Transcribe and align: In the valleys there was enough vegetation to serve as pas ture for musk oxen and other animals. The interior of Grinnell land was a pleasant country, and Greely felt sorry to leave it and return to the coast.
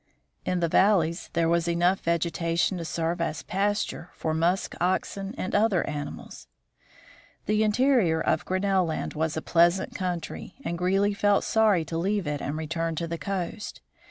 In 0.45 0.61
the 0.61 0.67
valleys 0.67 1.29
there 1.33 1.47
was 1.47 1.67
enough 1.67 1.99
vegetation 1.99 2.79
to 2.79 2.85
serve 2.85 3.21
as 3.21 3.43
pas 3.43 3.83
ture 3.85 4.09
for 4.15 4.33
musk 4.33 4.73
oxen 4.81 5.35
and 5.37 5.53
other 5.53 5.85
animals. 5.85 6.47
The 7.45 7.61
interior 7.61 8.19
of 8.19 8.43
Grinnell 8.45 8.83
land 8.85 9.13
was 9.13 9.37
a 9.37 9.43
pleasant 9.43 9.93
country, 9.93 10.55
and 10.65 10.75
Greely 10.75 11.13
felt 11.13 11.43
sorry 11.43 11.85
to 11.85 11.99
leave 11.99 12.25
it 12.25 12.41
and 12.41 12.57
return 12.57 12.95
to 12.95 13.05
the 13.07 13.19
coast. 13.19 13.81